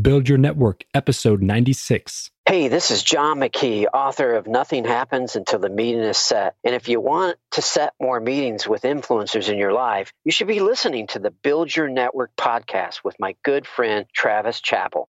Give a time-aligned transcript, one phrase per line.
[0.00, 2.30] Build Your Network, episode 96.
[2.44, 6.54] Hey, this is John McKee, author of Nothing Happens Until the Meeting is Set.
[6.64, 10.48] And if you want to set more meetings with influencers in your life, you should
[10.48, 15.08] be listening to the Build Your Network podcast with my good friend, Travis Chappell.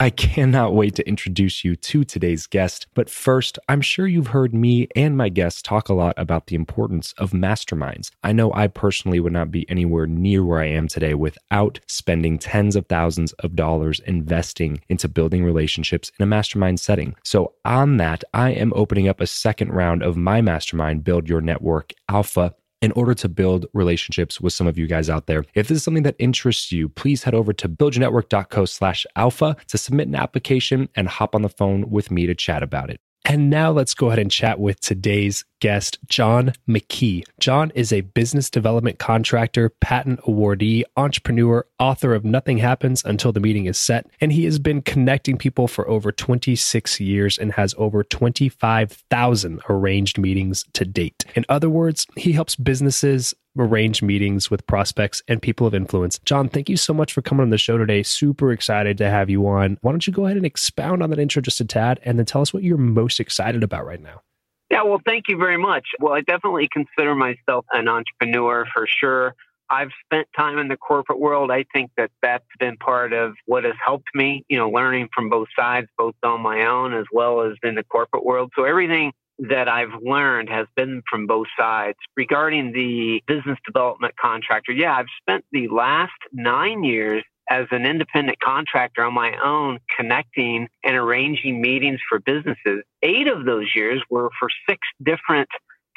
[0.00, 2.86] I cannot wait to introduce you to today's guest.
[2.94, 6.54] But first, I'm sure you've heard me and my guests talk a lot about the
[6.54, 8.12] importance of masterminds.
[8.22, 12.38] I know I personally would not be anywhere near where I am today without spending
[12.38, 17.16] tens of thousands of dollars investing into building relationships in a mastermind setting.
[17.24, 21.40] So, on that, I am opening up a second round of my mastermind, Build Your
[21.40, 25.44] Network Alpha in order to build relationships with some of you guys out there.
[25.54, 29.78] If this is something that interests you, please head over to buildyournetwork.co slash alpha to
[29.78, 33.00] submit an application and hop on the phone with me to chat about it.
[33.30, 37.24] And now let's go ahead and chat with today's guest, John McKee.
[37.38, 43.40] John is a business development contractor, patent awardee, entrepreneur, author of Nothing Happens Until the
[43.40, 47.74] Meeting is Set, and he has been connecting people for over 26 years and has
[47.76, 51.26] over 25,000 arranged meetings to date.
[51.34, 56.18] In other words, he helps businesses arrange meetings with prospects and people of influence.
[56.20, 58.02] John, thank you so much for coming on the show today.
[58.02, 59.78] Super excited to have you on.
[59.80, 62.26] Why don't you go ahead and expound on that intro just a tad and then
[62.26, 64.22] tell us what you're most excited about right now?
[64.70, 65.86] Yeah, well, thank you very much.
[65.98, 69.34] Well, I definitely consider myself an entrepreneur for sure.
[69.70, 71.50] I've spent time in the corporate world.
[71.50, 75.28] I think that that's been part of what has helped me, you know, learning from
[75.28, 78.50] both sides, both on my own as well as in the corporate world.
[78.56, 81.98] So everything that I've learned has been from both sides.
[82.16, 88.38] Regarding the business development contractor, yeah, I've spent the last nine years as an independent
[88.40, 92.82] contractor on my own, connecting and arranging meetings for businesses.
[93.02, 95.48] Eight of those years were for six different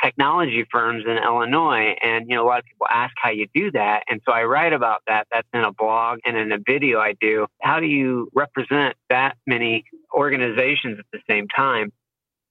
[0.02, 1.96] technology firms in Illinois.
[2.02, 4.04] And, you know, a lot of people ask how you do that.
[4.10, 5.28] And so I write about that.
[5.32, 7.48] That's in a blog and in a video I do.
[7.62, 9.84] How do you represent that many
[10.14, 11.92] organizations at the same time?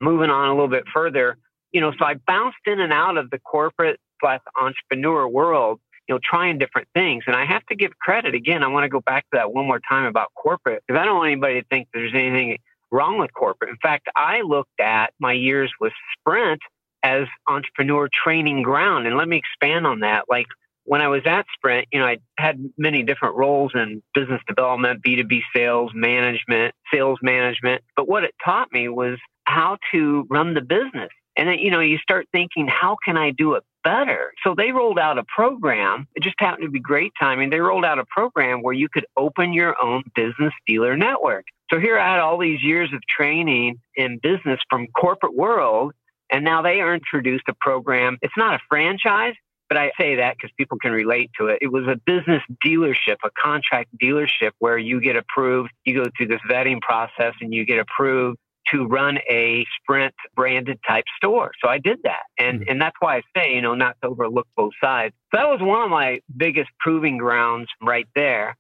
[0.01, 1.37] Moving on a little bit further,
[1.73, 5.81] you know, so I bounced in and out of the corporate slash entrepreneur world
[6.11, 7.23] you know, trying different things.
[7.29, 8.65] And I have to give credit again.
[8.65, 11.19] I want to go back to that one more time about corporate because I don't
[11.19, 12.59] want anybody to think there's anything
[12.91, 13.71] wrong with corporate.
[13.71, 16.61] In fact, I looked at my years with Sprint
[17.05, 19.07] as entrepreneur training ground.
[19.07, 20.25] And let me expand on that.
[20.29, 20.47] Like
[20.91, 25.05] when I was at Sprint, you know, I had many different roles in business development,
[25.07, 27.85] B2B sales, management, sales management.
[27.95, 31.11] But what it taught me was how to run the business.
[31.37, 34.33] And then, you know, you start thinking, how can I do it better?
[34.43, 36.09] So they rolled out a program.
[36.17, 37.51] It just happened to be great timing.
[37.51, 41.45] They rolled out a program where you could open your own business dealer network.
[41.73, 45.93] So here I had all these years of training in business from corporate world.
[46.33, 48.19] And now they introduced a program.
[48.23, 49.35] It's not a franchise,
[49.71, 51.59] but I say that because people can relate to it.
[51.63, 55.71] It was a business dealership, a contract dealership where you get approved.
[55.85, 58.37] You go through this vetting process and you get approved
[58.73, 61.53] to run a Sprint branded type store.
[61.63, 62.25] So I did that.
[62.37, 62.71] And, mm-hmm.
[62.71, 65.15] and that's why I say, you know, not to overlook both sides.
[65.33, 68.57] So that was one of my biggest proving grounds right there.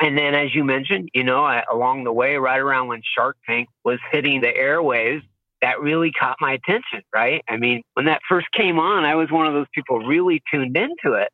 [0.00, 3.36] And then, as you mentioned, you know, I, along the way, right around when Shark
[3.46, 5.22] Tank was hitting the airwaves,
[5.64, 7.42] that really caught my attention, right?
[7.48, 10.76] I mean, when that first came on, I was one of those people really tuned
[10.76, 11.28] into it.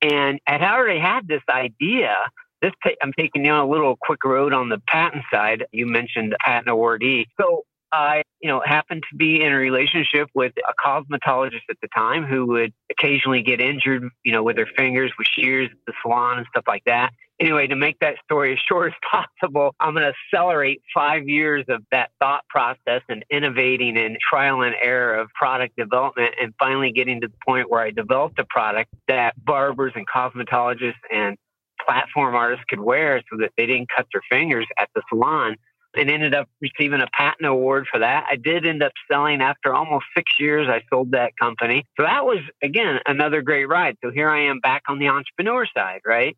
[0.00, 2.16] And I'd already had this idea.
[2.62, 2.72] This
[3.02, 5.66] I'm taking you on a little quick road on the patent side.
[5.70, 7.26] You mentioned patent awardee.
[7.38, 11.88] So I, you know, happened to be in a relationship with a cosmetologist at the
[11.94, 15.92] time who would occasionally get injured, you know, with her fingers with shears at the
[16.00, 17.12] salon and stuff like that.
[17.40, 21.64] Anyway, to make that story as short as possible, I'm going to accelerate five years
[21.68, 26.92] of that thought process and innovating and trial and error of product development and finally
[26.92, 31.36] getting to the point where I developed a product that barbers and cosmetologists and
[31.84, 35.56] platform artists could wear so that they didn't cut their fingers at the salon
[35.96, 38.26] and ended up receiving a patent award for that.
[38.28, 40.68] I did end up selling after almost six years.
[40.68, 41.84] I sold that company.
[41.96, 43.96] So that was, again, another great ride.
[44.02, 46.36] So here I am back on the entrepreneur side, right?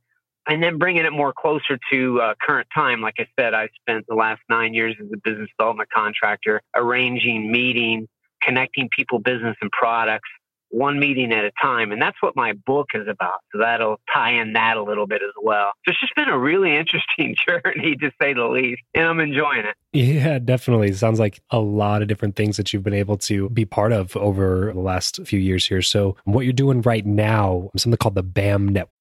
[0.48, 3.00] And then bringing it more closer to uh, current time.
[3.00, 7.50] Like I said, I spent the last nine years as a business development contractor, arranging
[7.50, 8.08] meetings,
[8.42, 10.28] connecting people, business, and products
[10.70, 11.92] one meeting at a time.
[11.92, 13.40] And that's what my book is about.
[13.52, 15.70] So that'll tie in that a little bit as well.
[15.84, 18.82] So it's just been a really interesting journey to say the least.
[18.94, 19.74] And I'm enjoying it.
[19.92, 20.92] Yeah, definitely.
[20.92, 24.16] Sounds like a lot of different things that you've been able to be part of
[24.16, 25.82] over the last few years here.
[25.82, 28.92] So what you're doing right now, something called the BAM Network.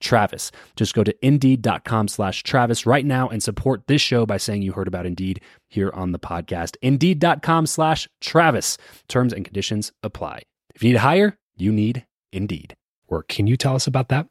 [0.00, 0.50] Travis.
[0.76, 4.72] Just go to indeed.com slash Travis right now and support this show by saying you
[4.72, 6.76] heard about Indeed here on the podcast.
[6.82, 8.76] Indeed.com slash Travis.
[9.08, 10.42] Terms and conditions apply.
[10.74, 12.76] If you need to hire, you need Indeed.
[13.06, 14.26] Or can you tell us about that?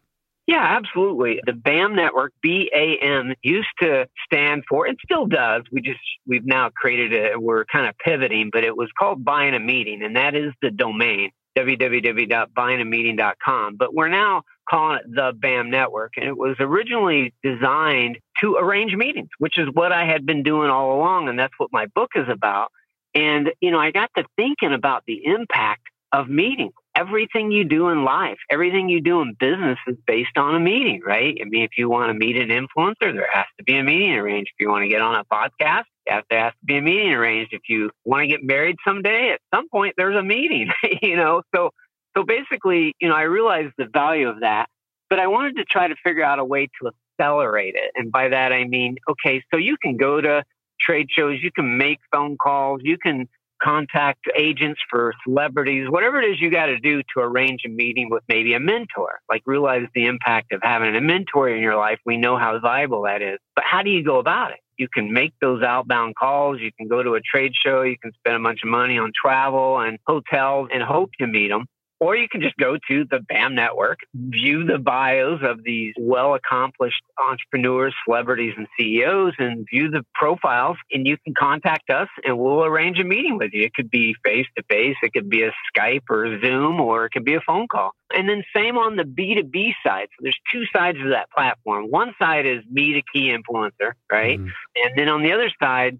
[0.47, 1.39] Yeah, absolutely.
[1.45, 5.61] The BAM network, B A M, used to stand for, it still does.
[5.71, 9.53] We just, we've now created it, we're kind of pivoting, but it was called Buying
[9.53, 11.29] a Meeting, and that is the domain,
[11.65, 13.75] www.buyingameeting.com.
[13.77, 16.13] But we're now calling it the BAM network.
[16.17, 20.69] And it was originally designed to arrange meetings, which is what I had been doing
[20.69, 21.27] all along.
[21.29, 22.71] And that's what my book is about.
[23.15, 27.89] And, you know, I got to thinking about the impact of meetings everything you do
[27.89, 31.37] in life, everything you do in business is based on a meeting, right?
[31.41, 34.13] I mean, if you want to meet an influencer, there has to be a meeting
[34.15, 34.51] arranged.
[34.57, 35.85] If you want to get on a podcast,
[36.29, 37.53] there has to be a meeting arranged.
[37.53, 40.69] If you want to get married someday, at some point there's a meeting,
[41.01, 41.41] you know?
[41.55, 41.71] So,
[42.15, 44.67] so basically, you know, I realized the value of that,
[45.09, 47.91] but I wanted to try to figure out a way to accelerate it.
[47.95, 50.43] And by that, I mean, okay, so you can go to
[50.79, 53.27] trade shows, you can make phone calls, you can
[53.61, 58.09] contact agents for celebrities, whatever it is you got to do to arrange a meeting
[58.09, 59.19] with maybe a mentor.
[59.29, 61.99] Like realize the impact of having a mentor in your life.
[62.05, 63.39] We know how valuable that is.
[63.55, 64.59] But how do you go about it?
[64.79, 66.59] You can make those outbound calls.
[66.61, 67.81] You can go to a trade show.
[67.81, 71.49] You can spend a bunch of money on travel and hotels and hope to meet
[71.49, 71.65] them.
[71.99, 76.33] Or you can just go to the BAM network, view the bios of these well
[76.33, 80.77] accomplished entrepreneurs, celebrities, and CEOs, and view the profiles.
[80.91, 83.63] And you can contact us and we'll arrange a meeting with you.
[83.65, 87.11] It could be face to face, it could be a Skype or Zoom, or it
[87.11, 87.91] could be a phone call.
[88.13, 90.07] And then same on the B2B side.
[90.11, 91.85] So there's two sides of that platform.
[91.89, 94.39] One side is me, the key influencer, right?
[94.39, 94.49] Mm.
[94.83, 95.99] And then on the other side,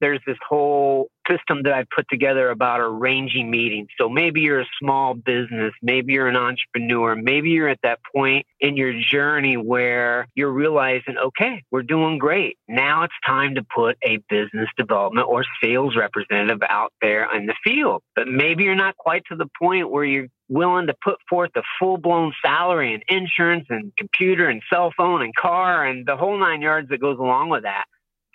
[0.00, 3.88] there's this whole system that I put together about arranging meetings.
[3.98, 8.46] So maybe you're a small business, maybe you're an entrepreneur, maybe you're at that point
[8.60, 12.58] in your journey where you're realizing, okay, we're doing great.
[12.68, 17.54] Now it's time to put a business development or sales representative out there in the
[17.64, 18.02] field.
[18.14, 21.62] But maybe you're not quite to the point where you're willing to put forth a
[21.78, 26.38] full blown salary and insurance and computer and cell phone and car and the whole
[26.38, 27.84] nine yards that goes along with that.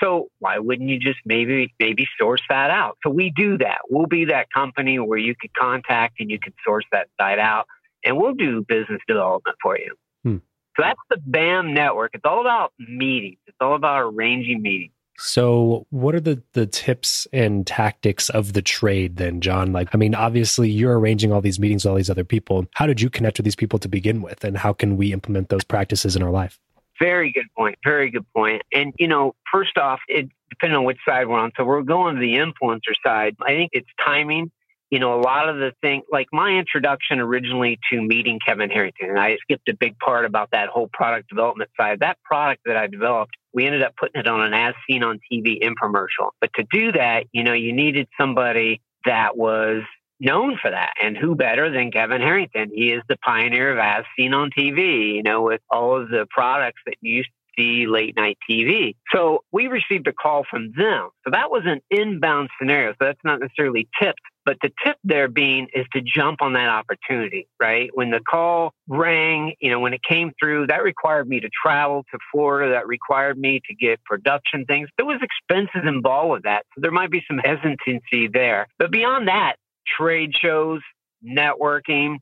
[0.02, 2.98] So why wouldn't you just maybe maybe source that out?
[3.04, 3.80] So we do that.
[3.90, 7.68] We'll be that company where you could contact and you can source that site out,
[8.04, 9.96] and we'll do business development for you.
[10.24, 10.38] Hmm.
[10.76, 12.12] So that's the BAM network.
[12.14, 13.38] It's all about meetings.
[13.48, 14.92] It's all about arranging meetings.
[15.18, 19.72] So, what are the the tips and tactics of the trade then, John?
[19.72, 22.66] Like, I mean, obviously you're arranging all these meetings with all these other people.
[22.74, 25.50] How did you connect with these people to begin with, and how can we implement
[25.50, 26.60] those practices in our life?
[27.00, 27.78] Very good point.
[27.84, 28.62] Very good point.
[28.74, 31.52] And, you know, first off, it depending on which side we're on.
[31.58, 33.36] So we're going to the influencer side.
[33.42, 34.52] I think it's timing.
[34.92, 39.10] You know, a lot of the thing, like my introduction originally to meeting Kevin Harrington,
[39.10, 42.00] and I skipped a big part about that whole product development side.
[42.02, 45.20] That product that I developed, we ended up putting it on an as seen on
[45.30, 46.30] TV infomercial.
[46.40, 49.82] But to do that, you know, you needed somebody that was
[50.20, 50.94] known for that.
[51.02, 52.72] And who better than Kevin Harrington?
[52.74, 56.26] He is the pioneer of as seen on TV, you know, with all of the
[56.30, 58.96] products that you used to see late night TV.
[59.14, 61.10] So we received a call from them.
[61.24, 62.92] So that was an inbound scenario.
[62.92, 64.20] So that's not necessarily tipped.
[64.46, 67.90] But the tip there being is to jump on that opportunity, right?
[67.94, 72.06] When the call rang, you know, when it came through, that required me to travel
[72.12, 72.74] to Florida.
[72.74, 74.88] That required me to get production things.
[74.98, 76.66] There was expenses involved with that.
[76.76, 78.68] So there might be some hesitancy there.
[78.78, 79.56] But beyond that,
[79.98, 80.82] trade shows,
[81.26, 82.18] networking.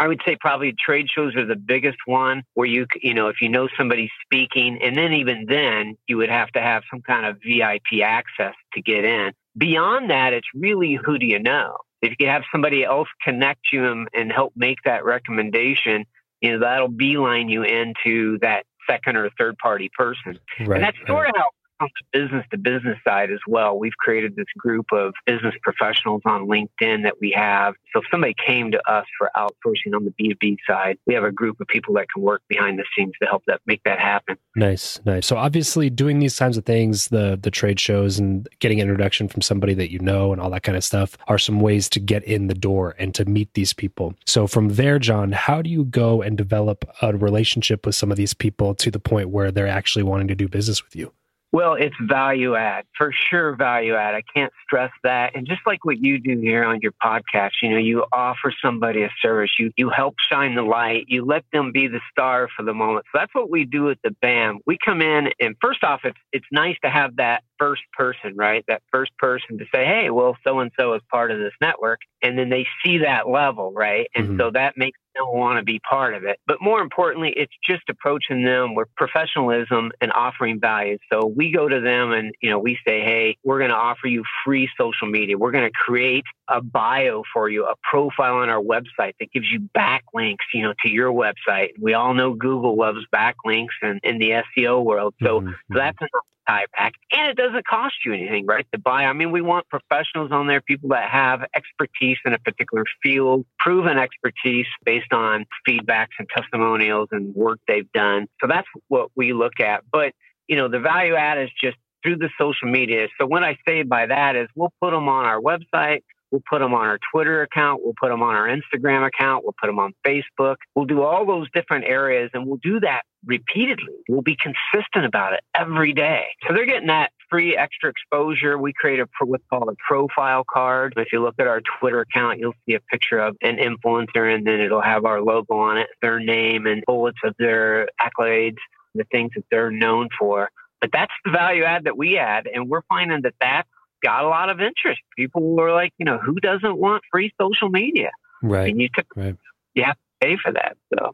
[0.00, 3.42] I would say probably trade shows are the biggest one where you, you know, if
[3.42, 7.26] you know somebody speaking, and then even then you would have to have some kind
[7.26, 9.32] of VIP access to get in.
[9.56, 11.78] Beyond that, it's really who do you know?
[12.00, 16.04] If you can have somebody else connect you and, and help make that recommendation,
[16.40, 20.38] you know, that'll beeline you into that second or third party person.
[20.60, 21.34] Right, and that's sort right.
[21.34, 25.14] of how on the business to business side as well, we've created this group of
[25.26, 27.74] business professionals on LinkedIn that we have.
[27.92, 31.32] So if somebody came to us for outsourcing on the B2B side, we have a
[31.32, 34.36] group of people that can work behind the scenes to help that make that happen.
[34.56, 35.26] Nice, nice.
[35.26, 39.28] So obviously doing these kinds of things, the the trade shows and getting an introduction
[39.28, 42.00] from somebody that you know and all that kind of stuff are some ways to
[42.00, 44.14] get in the door and to meet these people.
[44.26, 48.16] So from there, John, how do you go and develop a relationship with some of
[48.16, 51.12] these people to the point where they're actually wanting to do business with you?
[51.50, 53.56] Well, it's value add for sure.
[53.56, 54.14] Value add.
[54.14, 55.34] I can't stress that.
[55.34, 59.02] And just like what you do here on your podcast, you know, you offer somebody
[59.02, 59.50] a service.
[59.58, 61.06] You you help shine the light.
[61.08, 63.06] You let them be the star for the moment.
[63.06, 64.58] So that's what we do at the BAM.
[64.66, 68.62] We come in, and first off, it's it's nice to have that first person, right?
[68.68, 72.00] That first person to say, "Hey, well, so and so is part of this network,"
[72.22, 74.08] and then they see that level, right?
[74.14, 74.38] And mm-hmm.
[74.38, 76.38] so that makes don't want to be part of it.
[76.46, 80.98] But more importantly, it's just approaching them with professionalism and offering value.
[81.12, 84.06] So we go to them and, you know, we say, hey, we're going to offer
[84.06, 85.36] you free social media.
[85.36, 89.46] We're going to create a bio for you, a profile on our website that gives
[89.50, 91.70] you backlinks, you know, to your website.
[91.80, 95.14] We all know Google loves backlinks and in the SEO world.
[95.22, 95.50] So, mm-hmm.
[95.50, 96.64] so that's enough tie.
[96.78, 99.04] And it doesn't cost you anything, right, to buy.
[99.04, 103.44] I mean, we want professionals on there, people that have expertise in a particular field,
[103.58, 108.26] proven expertise based on feedbacks and testimonials and work they've done.
[108.40, 109.84] So that's what we look at.
[109.92, 110.12] But,
[110.46, 113.08] you know, the value add is just through the social media.
[113.20, 116.02] So what I say by that is we'll put them on our website.
[116.30, 117.82] We'll put them on our Twitter account.
[117.82, 119.44] We'll put them on our Instagram account.
[119.44, 120.56] We'll put them on Facebook.
[120.74, 123.94] We'll do all those different areas and we'll do that repeatedly.
[124.08, 126.24] We'll be consistent about it every day.
[126.46, 128.58] So they're getting that free extra exposure.
[128.58, 130.94] We create a what's called a profile card.
[130.96, 134.46] If you look at our Twitter account, you'll see a picture of an influencer and
[134.46, 138.58] then it'll have our logo on it, their name and bullets of their accolades,
[138.94, 140.50] the things that they're known for.
[140.80, 142.46] But that's the value add that we add.
[142.52, 143.68] And we're finding that that's
[144.02, 145.00] got a lot of interest.
[145.16, 148.10] People were like, you know, who doesn't want free social media?
[148.42, 148.70] Right.
[148.70, 149.36] And you, took, right.
[149.74, 150.76] you have to pay for that.
[150.94, 151.12] So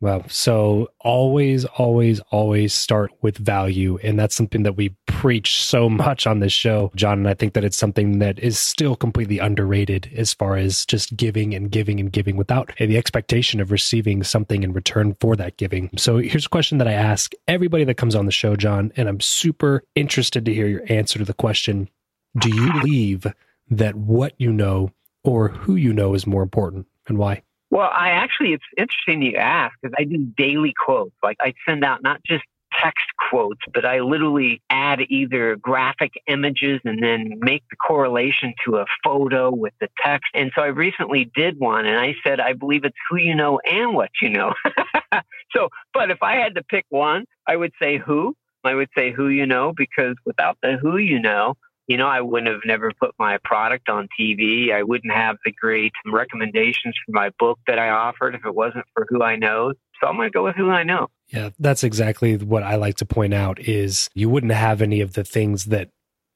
[0.00, 3.98] well, so always, always, always start with value.
[4.02, 7.18] And that's something that we preach so much on this show, John.
[7.18, 11.16] And I think that it's something that is still completely underrated as far as just
[11.16, 15.56] giving and giving and giving without the expectation of receiving something in return for that
[15.56, 15.88] giving.
[15.96, 18.92] So here's a question that I ask everybody that comes on the show, John.
[18.96, 21.88] And I'm super interested to hear your answer to the question
[22.38, 23.26] Do you believe
[23.70, 24.90] that what you know
[25.24, 27.42] or who you know is more important and why?
[27.70, 31.14] Well, I actually, it's interesting you ask because I do daily quotes.
[31.22, 32.44] Like I send out not just
[32.80, 38.76] text quotes, but I literally add either graphic images and then make the correlation to
[38.76, 40.26] a photo with the text.
[40.34, 43.60] And so I recently did one and I said, I believe it's who you know
[43.64, 44.52] and what you know.
[45.52, 48.34] so, but if I had to pick one, I would say who.
[48.64, 51.54] I would say who you know because without the who you know,
[51.86, 54.72] you know, I wouldn't have never put my product on TV.
[54.72, 58.86] I wouldn't have the great recommendations for my book that I offered if it wasn't
[58.94, 59.72] for who I know.
[60.00, 61.08] So I'm going to go with who I know.
[61.28, 65.14] Yeah, that's exactly what I like to point out is you wouldn't have any of
[65.14, 65.90] the things that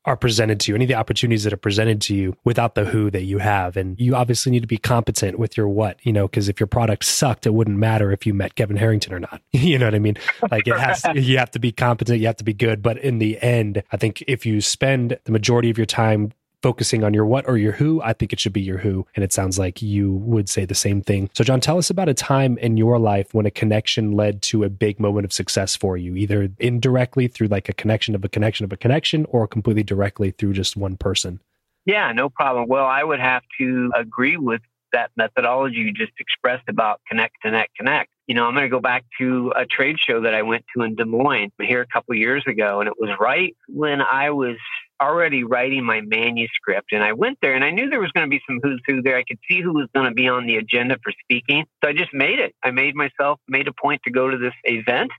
[0.04, 2.86] are presented to you, any of the opportunities that are presented to you without the
[2.86, 3.76] who that you have.
[3.76, 6.66] And you obviously need to be competent with your what, you know, because if your
[6.66, 9.42] product sucked, it wouldn't matter if you met Kevin Harrington or not.
[9.52, 10.16] you know what I mean?
[10.50, 12.82] Like it has, you have to be competent, you have to be good.
[12.82, 17.04] But in the end, I think if you spend the majority of your time focusing
[17.04, 19.06] on your what or your who, I think it should be your who.
[19.14, 21.30] And it sounds like you would say the same thing.
[21.34, 24.64] So, John, tell us about a time in your life when a connection led to
[24.64, 28.28] a big moment of success for you, either indirectly through like a connection of a
[28.28, 31.40] connection of a connection or completely directly through just one person.
[31.86, 32.68] Yeah, no problem.
[32.68, 34.60] Well, I would have to agree with
[34.92, 38.10] that methodology you just expressed about connect, connect, connect.
[38.26, 40.82] You know, I'm going to go back to a trade show that I went to
[40.82, 44.56] in Des Moines here a couple years ago, and it was right when I was
[45.00, 46.92] already writing my manuscript.
[46.92, 49.02] And I went there and I knew there was going to be some who's who
[49.02, 49.16] there.
[49.16, 51.64] I could see who was going to be on the agenda for speaking.
[51.82, 52.54] So I just made it.
[52.62, 55.10] I made myself, made a point to go to this event.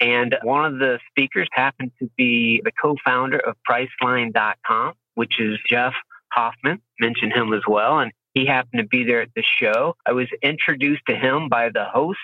[0.00, 5.58] And one of the speakers happened to be the co founder of Priceline.com, which is
[5.68, 5.92] Jeff
[6.32, 7.98] Hoffman, mentioned him as well.
[7.98, 9.96] And he happened to be there at the show.
[10.06, 12.18] I was introduced to him by the host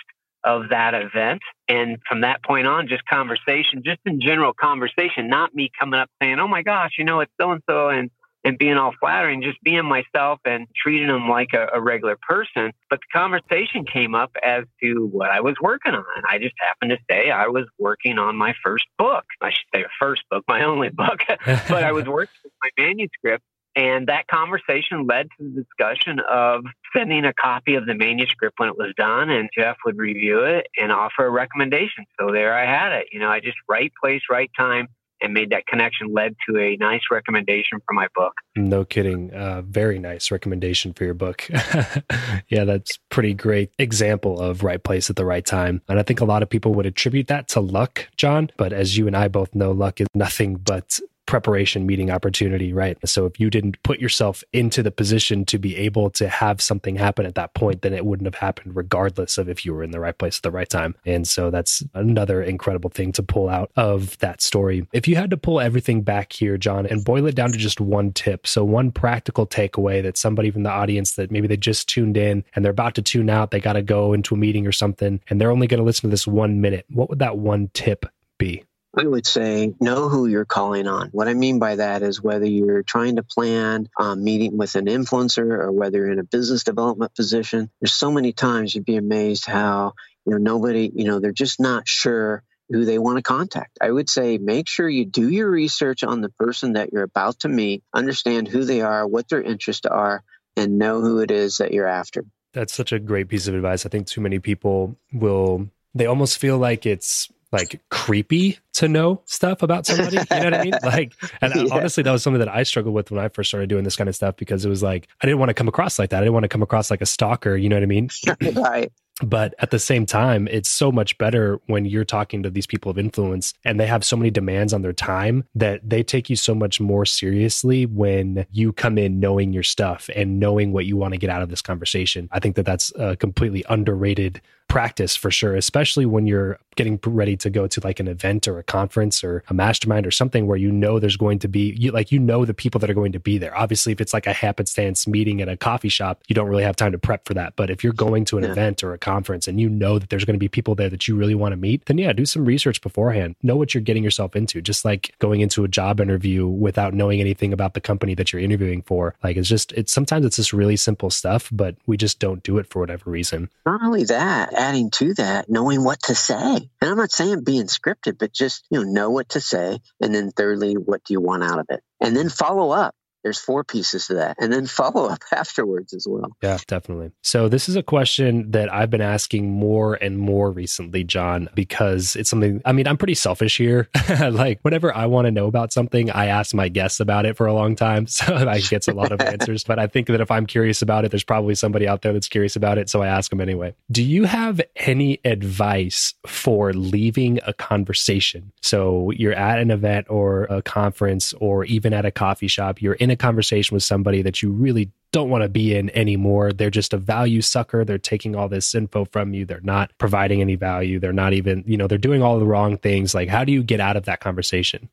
[0.46, 1.42] of that event.
[1.68, 6.08] And from that point on, just conversation, just in general conversation, not me coming up
[6.22, 8.10] saying, oh my gosh, you know, it's so and so and
[8.44, 12.70] and being all flattering, just being myself and treating them like a, a, regular person.
[12.88, 16.04] But the conversation came up as to what I was working on.
[16.30, 19.24] I just happened to say I was working on my first book.
[19.42, 23.42] I should say first book, my only book, but I was working on my manuscript
[23.76, 26.64] and that conversation led to the discussion of
[26.96, 30.66] sending a copy of the manuscript when it was done, and Jeff would review it
[30.80, 32.06] and offer a recommendation.
[32.18, 33.08] So there I had it.
[33.12, 34.88] You know, I just right place, right time,
[35.20, 38.32] and made that connection led to a nice recommendation for my book.
[38.56, 39.32] No kidding.
[39.32, 41.46] Uh, very nice recommendation for your book.
[42.48, 45.82] yeah, that's pretty great example of right place at the right time.
[45.88, 48.50] And I think a lot of people would attribute that to luck, John.
[48.56, 52.96] But as you and I both know, luck is nothing but preparation meeting opportunity, right?
[53.04, 56.96] So if you didn't put yourself into the position to be able to have something
[56.96, 59.90] happen at that point, then it wouldn't have happened regardless of if you were in
[59.90, 60.94] the right place at the right time.
[61.04, 64.86] And so that's another incredible thing to pull out of that story.
[64.92, 67.80] If you had to pull everything back here, John, and boil it down to just
[67.80, 71.88] one tip, so one practical takeaway that somebody from the audience that maybe they just
[71.88, 74.66] tuned in and they're about to tune out, they got to go into a meeting
[74.66, 77.38] or something, and they're only going to listen to this one minute, what would that
[77.38, 78.06] one tip
[78.38, 78.64] be?
[78.98, 81.10] I would say know who you're calling on.
[81.10, 84.86] What I mean by that is whether you're trying to plan a meeting with an
[84.86, 87.70] influencer or whether you're in a business development position.
[87.80, 89.92] There's so many times you'd be amazed how,
[90.24, 93.78] you know, nobody, you know, they're just not sure who they want to contact.
[93.80, 97.40] I would say make sure you do your research on the person that you're about
[97.40, 100.22] to meet, understand who they are, what their interests are,
[100.56, 102.24] and know who it is that you're after.
[102.54, 103.84] That's such a great piece of advice.
[103.84, 109.22] I think too many people will, they almost feel like it's like creepy to know
[109.24, 110.16] stuff about somebody.
[110.16, 110.74] You know what I mean?
[110.82, 111.74] Like, and yeah.
[111.74, 114.08] honestly, that was something that I struggled with when I first started doing this kind
[114.08, 116.18] of stuff because it was like I didn't want to come across like that.
[116.18, 117.56] I didn't want to come across like a stalker.
[117.56, 118.08] You know what I mean?
[118.56, 118.92] right.
[119.22, 122.90] But at the same time, it's so much better when you're talking to these people
[122.90, 126.36] of influence and they have so many demands on their time that they take you
[126.36, 130.98] so much more seriously when you come in knowing your stuff and knowing what you
[130.98, 132.28] want to get out of this conversation.
[132.30, 137.36] I think that that's a completely underrated practice for sure, especially when you're getting ready
[137.38, 140.58] to go to like an event or a conference or a mastermind or something where
[140.58, 143.12] you know there's going to be you like you know the people that are going
[143.12, 143.56] to be there.
[143.56, 146.76] Obviously, if it's like a happenstance meeting at a coffee shop, you don't really have
[146.76, 147.56] time to prep for that.
[147.56, 148.50] But if you're going to an yeah.
[148.50, 151.08] event or a conference and you know that there's going to be people there that
[151.08, 153.36] you really want to meet, then yeah, do some research beforehand.
[153.42, 154.60] Know what you're getting yourself into.
[154.60, 158.42] Just like going into a job interview without knowing anything about the company that you're
[158.42, 159.14] interviewing for.
[159.24, 162.58] Like it's just it's sometimes it's just really simple stuff, but we just don't do
[162.58, 163.48] it for whatever reason.
[163.64, 166.70] Not only that, adding to that, knowing what to say.
[166.80, 169.80] And I'm not saying being scripted, but just, you know, know what to say.
[170.00, 171.82] And then thirdly, what do you want out of it?
[172.00, 172.94] And then follow up
[173.26, 176.30] there's four pieces to that and then follow up afterwards as well.
[176.40, 177.10] Yeah definitely.
[177.22, 182.14] So this is a question that i've been asking more and more recently john because
[182.14, 183.88] it's something i mean i'm pretty selfish here.
[184.36, 187.46] Like whenever i want to know about something i ask my guests about it for
[187.46, 189.64] a long time so i get a lot of answers.
[189.64, 192.28] But i think that if i'm curious about it there's probably somebody out there that's
[192.28, 193.74] curious about it so i ask them anyway.
[193.90, 198.52] Do you have any advice for leaving a conversation?
[198.62, 202.94] So you're at an event or a conference or even at a coffee shop you're
[202.94, 206.52] in a conversation with somebody that you really don't want to be in anymore.
[206.52, 207.84] They're just a value sucker.
[207.84, 209.46] They're taking all this info from you.
[209.46, 210.98] They're not providing any value.
[210.98, 213.14] They're not even, you know, they're doing all the wrong things.
[213.14, 214.88] Like, how do you get out of that conversation?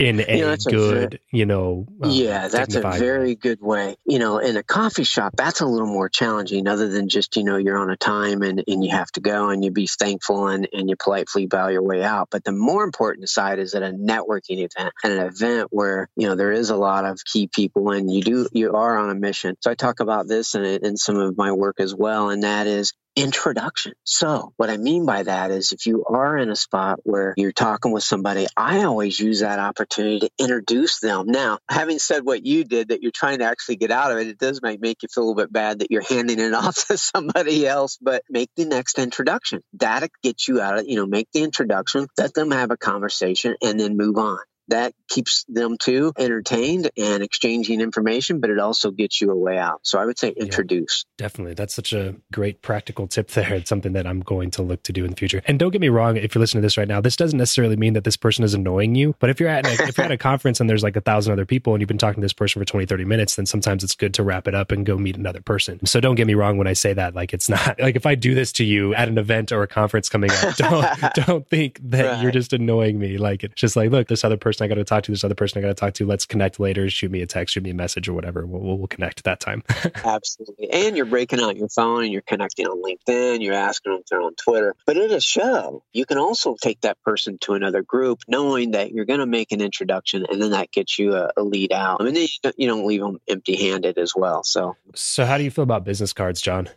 [0.00, 1.86] In a you know, good, a you know.
[2.02, 3.34] Uh, yeah, that's a very way.
[3.34, 3.96] good way.
[4.06, 7.44] You know, in a coffee shop, that's a little more challenging, other than just you
[7.44, 10.48] know you're on a time and, and you have to go and you be thankful
[10.48, 12.28] and, and you politely bow your way out.
[12.30, 16.28] But the more important side is at a networking event and an event where you
[16.28, 19.14] know there is a lot of key people and you do you are on a
[19.14, 19.56] mission.
[19.60, 22.66] So I talk about this in, in some of my work as well, and that
[22.66, 23.92] is introduction.
[24.04, 27.52] So, what I mean by that is if you are in a spot where you're
[27.52, 31.26] talking with somebody, I always use that opportunity to introduce them.
[31.26, 34.28] Now, having said what you did, that you're trying to actually get out of it,
[34.28, 36.86] it does make, make you feel a little bit bad that you're handing it off
[36.86, 39.60] to somebody else, but make the next introduction.
[39.74, 43.56] That gets you out of, you know, make the introduction, let them have a conversation,
[43.62, 44.38] and then move on
[44.70, 49.58] that keeps them too entertained and exchanging information, but it also gets you a way
[49.58, 49.80] out.
[49.82, 51.04] So I would say introduce.
[51.18, 51.54] Yeah, definitely.
[51.54, 53.52] That's such a great practical tip there.
[53.54, 55.42] It's something that I'm going to look to do in the future.
[55.46, 57.76] And don't get me wrong, if you're listening to this right now, this doesn't necessarily
[57.76, 59.14] mean that this person is annoying you.
[59.18, 61.32] But if you're at a, if you're at a conference and there's like a thousand
[61.32, 63.84] other people and you've been talking to this person for 20, 30 minutes, then sometimes
[63.84, 65.84] it's good to wrap it up and go meet another person.
[65.86, 67.14] So don't get me wrong when I say that.
[67.14, 69.68] Like it's not like if I do this to you at an event or a
[69.68, 70.86] conference coming up, don't
[71.26, 72.22] don't think that right.
[72.22, 73.18] you're just annoying me.
[73.18, 75.34] Like it's just like, look, this other person I got to talk to, this other
[75.34, 76.06] person I got to talk to.
[76.06, 76.88] Let's connect later.
[76.90, 78.46] Shoot me a text, shoot me a message or whatever.
[78.46, 79.62] We'll, we'll, we'll connect at that time.
[80.04, 80.70] Absolutely.
[80.70, 83.42] And you're breaking out your phone and you're connecting on LinkedIn.
[83.42, 84.74] You're asking them if they're on Twitter.
[84.86, 88.92] But at a show, you can also take that person to another group knowing that
[88.92, 92.00] you're going to make an introduction and then that gets you a, a lead out.
[92.00, 94.44] I mean, you don't leave them empty handed as well.
[94.44, 96.68] So, so how do you feel about business cards, John?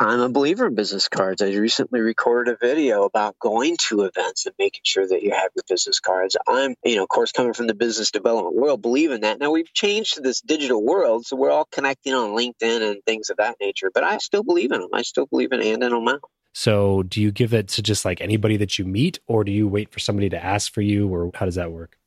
[0.00, 1.42] I'm a believer in business cards.
[1.42, 5.50] I recently recorded a video about going to events and making sure that you have
[5.56, 6.36] your business cards.
[6.46, 9.40] I'm, you know, of course, coming from the business development world, believe in that.
[9.40, 13.30] Now we've changed to this digital world, so we're all connecting on LinkedIn and things
[13.30, 13.90] of that nature.
[13.92, 14.90] But I still believe in them.
[14.92, 16.20] I still believe in handing them out.
[16.52, 19.66] So, do you give it to just like anybody that you meet, or do you
[19.66, 21.98] wait for somebody to ask for you, or how does that work?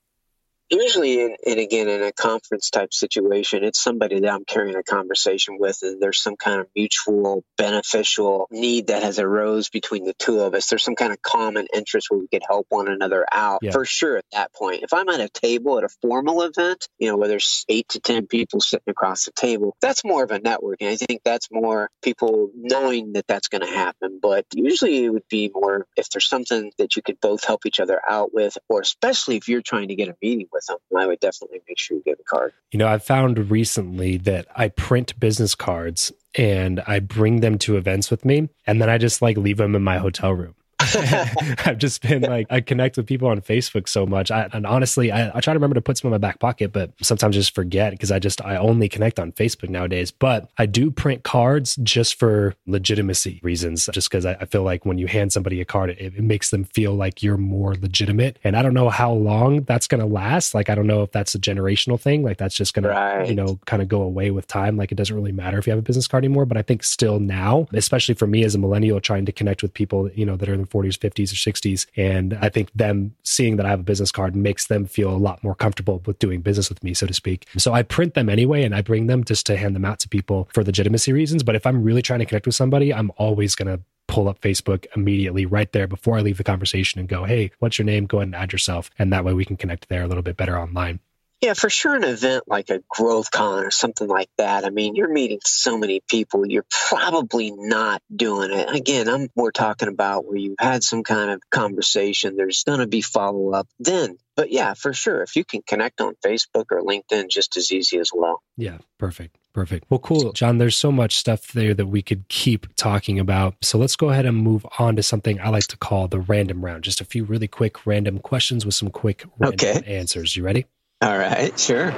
[0.71, 4.83] Usually in, in, again in a conference type situation it's somebody that i'm carrying a
[4.83, 10.13] conversation with and there's some kind of mutual beneficial need that has arose between the
[10.13, 10.67] two of us.
[10.67, 13.71] There's some kind of common interest where we could help one another out yeah.
[13.71, 14.83] for sure at that point.
[14.83, 17.99] If i'm at a table at a formal event you know where there's eight to
[17.99, 20.87] ten people sitting across the table that's more of a networking.
[20.87, 24.19] I think that's more people knowing that that's going to happen.
[24.21, 27.79] But usually it would be more if there's something that you could both help each
[27.79, 30.99] other out with or especially if you're trying to get a meeting with with them,
[30.99, 32.53] I would definitely make sure you get a card.
[32.71, 37.77] You know, I've found recently that I print business cards and I bring them to
[37.77, 40.55] events with me, and then I just like leave them in my hotel room.
[41.65, 44.31] I've just been like, I connect with people on Facebook so much.
[44.31, 46.73] I, and honestly, I, I, try to remember to put some in my back pocket,
[46.73, 50.11] but sometimes I just forget because I just, I only connect on Facebook nowadays.
[50.11, 54.85] But I do print cards just for legitimacy reasons, just because I, I, feel like
[54.85, 58.37] when you hand somebody a card, it, it, makes them feel like you're more legitimate.
[58.43, 60.53] And I don't know how long that's going to last.
[60.53, 62.23] Like, I don't know if that's a generational thing.
[62.23, 63.23] Like, that's just going right.
[63.23, 64.77] to, you know, kind of go away with time.
[64.77, 66.45] Like, it doesn't really matter if you have a business card anymore.
[66.45, 69.73] But I think still now, especially for me as a millennial trying to connect with
[69.73, 71.85] people, you know, that are in 40s, 50s, or 60s.
[71.95, 75.17] And I think them seeing that I have a business card makes them feel a
[75.17, 77.47] lot more comfortable with doing business with me, so to speak.
[77.57, 80.09] So I print them anyway and I bring them just to hand them out to
[80.09, 81.43] people for legitimacy reasons.
[81.43, 84.41] But if I'm really trying to connect with somebody, I'm always going to pull up
[84.41, 88.05] Facebook immediately right there before I leave the conversation and go, hey, what's your name?
[88.05, 88.89] Go ahead and add yourself.
[88.99, 90.99] And that way we can connect there a little bit better online.
[91.41, 94.63] Yeah, for sure, an event like a Growth Con or something like that.
[94.63, 98.75] I mean, you're meeting so many people, you're probably not doing it.
[98.75, 102.87] Again, I'm more talking about where you've had some kind of conversation, there's going to
[102.87, 103.67] be follow up.
[103.79, 105.21] Then but yeah, for sure.
[105.21, 108.41] If you can connect on Facebook or LinkedIn, just as easy as well.
[108.57, 109.37] Yeah, perfect.
[109.53, 109.85] Perfect.
[109.89, 110.31] Well, cool.
[110.31, 113.55] John, there's so much stuff there that we could keep talking about.
[113.61, 116.63] So let's go ahead and move on to something I like to call the random
[116.63, 116.83] round.
[116.83, 119.97] Just a few really quick random questions with some quick random okay.
[119.97, 120.37] answers.
[120.37, 120.65] You ready?
[121.01, 121.91] All right, sure.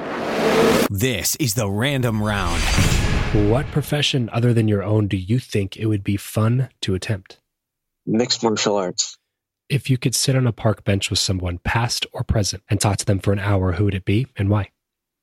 [0.89, 2.61] This is the random round.
[3.49, 7.41] What profession other than your own do you think it would be fun to attempt?
[8.05, 9.17] Mixed martial arts.
[9.67, 12.97] If you could sit on a park bench with someone, past or present, and talk
[12.97, 14.69] to them for an hour, who would it be and why?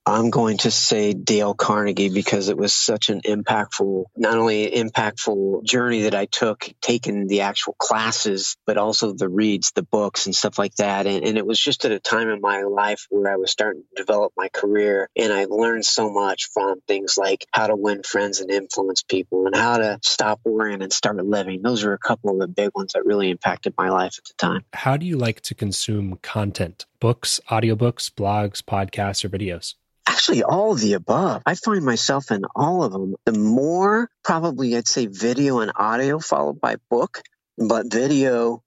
[0.06, 5.64] I'm going to say Dale Carnegie because it was such an impactful, not only impactful
[5.64, 10.34] journey that I took, taking the actual classes, but also the reads, the books, and
[10.34, 11.06] stuff like that.
[11.06, 13.82] And, and it was just at a time in my life where I was starting
[13.82, 15.08] to develop my career.
[15.16, 19.46] And I learned so much from things like how to win friends and influence people
[19.46, 21.60] and how to stop worrying and start living.
[21.62, 24.34] Those are a couple of the big ones that really impacted my life at the
[24.38, 24.64] time.
[24.72, 26.86] How do you like to consume content?
[27.00, 29.74] Books, audiobooks, blogs, podcasts, or videos?
[30.10, 31.40] Actually, all of the above.
[31.46, 33.14] I find myself in all of them.
[33.26, 37.22] The more, probably, I'd say video and audio followed by book,
[37.56, 38.64] but video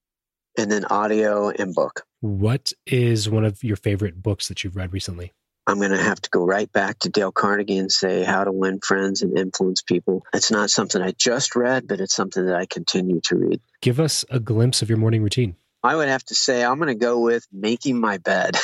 [0.58, 2.04] and then audio and book.
[2.22, 5.34] What is one of your favorite books that you've read recently?
[5.68, 8.52] I'm going to have to go right back to Dale Carnegie and say How to
[8.52, 10.26] Win Friends and Influence People.
[10.34, 13.62] It's not something I just read, but it's something that I continue to read.
[13.82, 15.58] Give us a glimpse of your morning routine.
[15.84, 18.56] I would have to say I'm going to go with making my bed.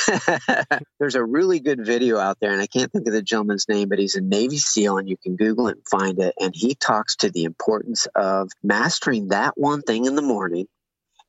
[0.98, 3.90] There's a really good video out there, and I can't think of the gentleman's name,
[3.90, 6.34] but he's a Navy SEAL, and you can Google it and find it.
[6.40, 10.66] And he talks to the importance of mastering that one thing in the morning,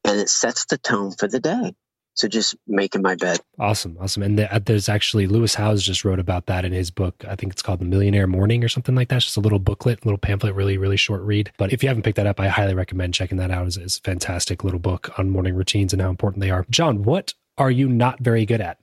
[0.06, 1.74] and it sets the tone for the day.
[2.22, 3.40] So just making my bed.
[3.58, 4.22] Awesome, awesome.
[4.22, 7.26] And the, uh, there's actually Lewis Howes just wrote about that in his book.
[7.28, 9.16] I think it's called The Millionaire Morning or something like that.
[9.16, 11.52] It's just a little booklet, little pamphlet, really, really short read.
[11.58, 13.66] But if you haven't picked that up, I highly recommend checking that out.
[13.66, 16.64] It's, it's a fantastic little book on morning routines and how important they are.
[16.70, 18.78] John, what are you not very good at?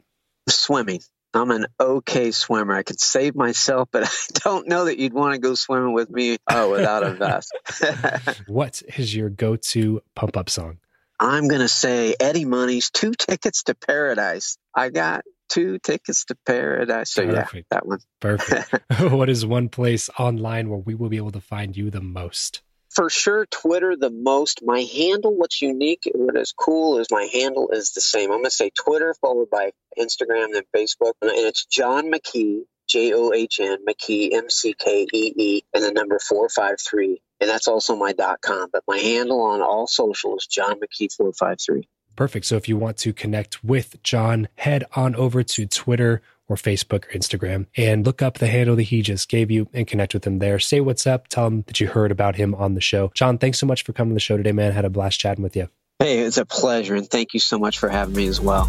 [0.48, 0.98] Swimming.
[1.32, 2.74] I'm an okay swimmer.
[2.74, 6.10] I could save myself, but I don't know that you'd want to go swimming with
[6.10, 7.56] me oh, without a vest.
[8.48, 10.78] what is your go to pump up song?
[11.20, 14.56] I'm going to say Eddie Money's Two Tickets to Paradise.
[14.74, 17.12] I got two tickets to paradise.
[17.12, 17.54] So Perfect.
[17.54, 17.98] yeah, that one.
[18.20, 18.74] Perfect.
[19.12, 22.62] what is one place online where we will be able to find you the most?
[22.90, 24.60] For sure, Twitter the most.
[24.62, 28.30] My handle, what's unique, what is cool is my handle is the same.
[28.30, 33.12] I'm going to say Twitter followed by Instagram, then Facebook, and it's John McKee, J
[33.14, 37.20] O H N McKee M C K E E, and the number four five three
[37.40, 38.68] and that's also my dot .com.
[38.72, 41.88] But my handle on all social is John McKee four five three.
[42.16, 42.46] Perfect.
[42.46, 47.04] So if you want to connect with John, head on over to Twitter or Facebook
[47.04, 50.26] or Instagram and look up the handle that he just gave you and connect with
[50.26, 50.58] him there.
[50.58, 51.28] Say what's up.
[51.28, 53.12] Tell him that you heard about him on the show.
[53.14, 54.72] John, thanks so much for coming to the show today, man.
[54.72, 55.68] Had a blast chatting with you.
[56.00, 56.96] Hey, it's a pleasure.
[56.96, 58.68] And thank you so much for having me as well.